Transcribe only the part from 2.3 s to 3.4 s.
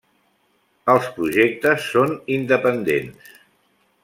independents.